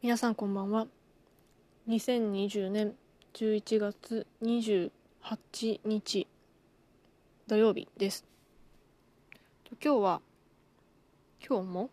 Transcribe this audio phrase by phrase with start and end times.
[0.00, 0.86] 皆さんこんばんは。
[1.88, 2.94] 2020年
[3.34, 4.92] 11月28
[5.84, 6.28] 日
[7.48, 8.24] 土曜日です。
[9.82, 10.20] 今日は
[11.44, 11.90] 今日も、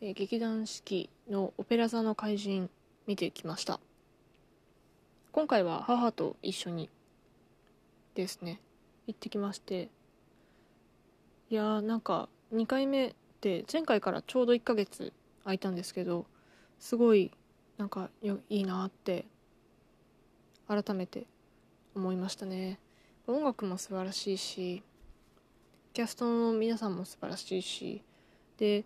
[0.00, 2.68] えー劇団四季のオペラ座の怪人
[3.06, 3.78] 見てきました。
[5.30, 6.90] 今回は母と一緒に
[8.16, 8.60] ですね
[9.06, 9.88] 行ってきまして。
[11.48, 15.12] いやーなんか2回目って前回からちょうど1ヶ月
[15.44, 16.26] 空いたんですけど
[16.80, 17.30] すごい
[17.78, 19.26] なんかよいいなって
[20.66, 21.26] 改めて
[21.94, 22.78] 思いましたね。
[23.26, 24.82] 音楽も素晴らしいし
[25.92, 28.02] キャストの皆さんも素晴らしいし
[28.58, 28.84] で、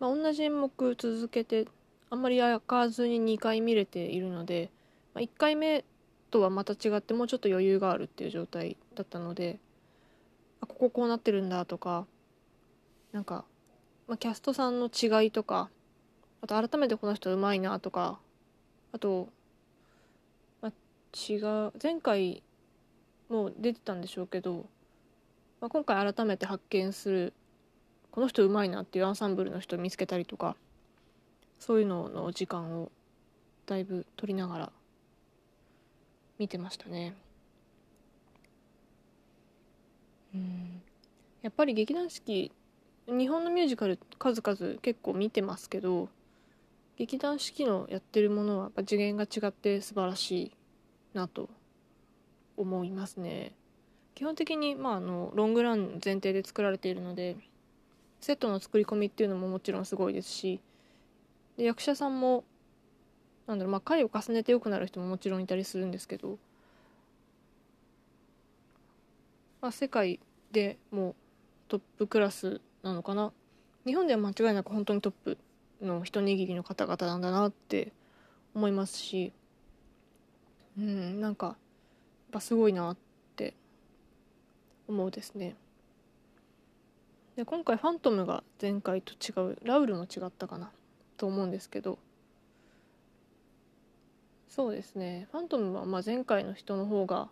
[0.00, 1.66] まあ、同じ演目続けて
[2.10, 4.70] あんまり開かずに2回見れているので、
[5.14, 5.84] まあ、1回目
[6.30, 9.58] とはまた違ってもうちょっと余裕があるっていう状態だったので
[10.60, 12.06] あこここうなってるんだとか
[13.12, 13.44] なんか、
[14.06, 15.70] まあ、キャストさんの違いとか
[16.44, 18.18] あと改めてこの人うまいなとか
[18.92, 19.30] あと、
[20.60, 20.72] まあ、
[21.16, 22.42] 違う前回
[23.30, 24.66] もう出てたんでしょうけど、
[25.62, 27.32] まあ、今回改めて発見する
[28.10, 30.54] この人うまいなっていうアンサンブルの人を見つけたりとか
[31.58, 32.92] そういうのの時間を
[33.64, 34.72] だいぶ取りながら
[36.38, 37.14] 見てましたね。
[40.34, 40.82] うん
[41.40, 42.52] やっぱり劇団四季
[43.06, 46.10] 日本のミュージカル数々結構見てますけど
[46.96, 50.52] 劇団四季のやってるものはやっぱ次元が違って素晴らしい
[51.12, 51.48] なと
[52.56, 53.52] 思いますね。
[54.14, 57.36] 基本的に、まあ、あのロングラン前提で作られているので
[58.20, 60.60] セットの作り込みっていうのももちろんすごいですし
[61.56, 62.44] で役者さんも
[63.46, 66.38] なんだろう、まあ、回を重ねて良くなる人ももちろんいたりするんですけど、
[69.60, 70.20] まあ、世界
[70.52, 71.14] でもう
[71.68, 73.32] トップクラスなのかな。
[73.84, 75.36] 日本では間違いなく本当にトップ。
[75.80, 77.92] の一握りの方々なんだなって
[78.54, 79.32] 思いますし
[80.78, 81.56] うんなんかやっ
[82.32, 82.96] ぱすごいなっ
[83.36, 83.54] て
[84.88, 85.56] 思うですね。
[87.36, 90.70] で今回ファントムが前回と違うラウルも違ったかな
[91.16, 91.98] と思うんですけど
[94.48, 95.26] そうですね。
[95.32, 97.28] ファントムはまあ前回の人の方が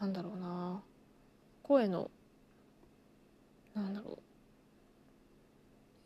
[0.00, 0.82] なんだろうな
[1.62, 2.10] 声の
[3.74, 4.18] なんだろ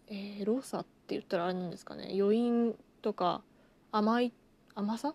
[0.09, 2.13] うえー、ロサって言ったらあれなんですかね？
[2.19, 3.43] 余韻とか
[3.93, 4.33] 甘い
[4.75, 5.15] 甘さ？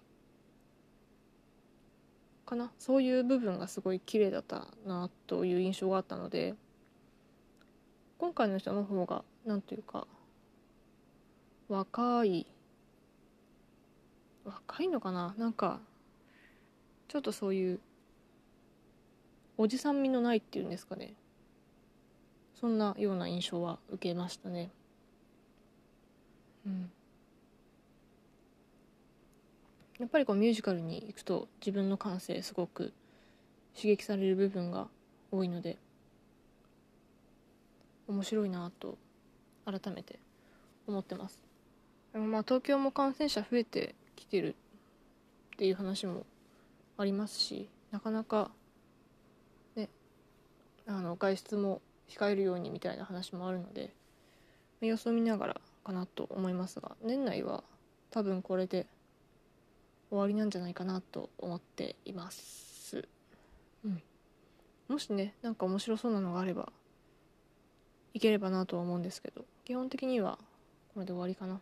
[2.46, 2.72] かな？
[2.80, 6.56] そういう部分がすごい綺麗だったなという印象があったので
[8.18, 10.08] 今回の人の方がなんというか
[11.68, 12.48] 若い
[14.44, 15.36] 若いのかな？
[15.38, 15.80] なんか
[17.08, 17.80] ちょっとそういう
[19.58, 21.14] おじさん味のないっていうんですかね？
[22.60, 24.72] そんなような印象は受けましたね。
[26.66, 26.92] うん、
[30.00, 32.94] やっぱりこうミュージカルに行くと自分の感性すごく
[33.76, 34.88] 刺激される部分が
[35.32, 35.78] 多いので
[38.08, 38.98] 面白いなと
[39.66, 40.20] 改めて
[40.88, 41.40] 思ってます。
[42.14, 44.56] でもまあ東京も感染者増えてきてる
[45.54, 46.26] っていう話も
[46.98, 48.52] ありますしなかなか
[49.76, 49.90] ね
[50.88, 53.94] あの外出も控えるようにみたいな話もあるので
[54.82, 57.64] 様子を見ながらかなと思いますが年内は
[58.12, 58.86] 多分これで
[60.09, 63.08] 終わりなんじゃないかなと思っています、
[63.86, 64.02] うん、
[64.90, 66.72] もしねなんか面白そうなのがあれば
[68.14, 70.38] いければなとは思うんですけど基本的には
[70.94, 71.62] これで終わりかな。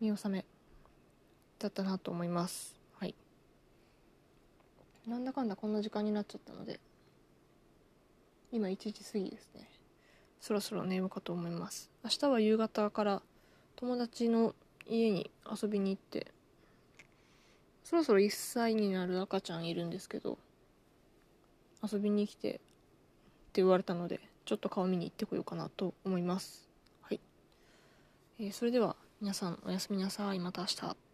[0.00, 0.44] 見納め
[1.58, 2.74] だったなと思います。
[2.98, 3.14] はい。
[5.06, 6.78] なんだかんだこんな時間になっちゃったので
[8.52, 9.68] 今1時過ぎですね。
[10.40, 11.90] そろそろ寝ようかと思います。
[12.02, 13.22] 明日は夕方から
[13.76, 14.54] 友達の
[14.86, 16.32] 家に遊びに行って
[17.84, 20.38] そろそろ1歳になる赤ちゃんいるんですけど
[21.82, 22.60] 遊びに来てって
[23.54, 26.68] 言われたのでちょっと顔見に行ってこようかなと思います。
[27.02, 27.20] はい、
[28.38, 30.38] えー、それでは皆さんおやすみなさい。
[30.38, 31.09] また明日。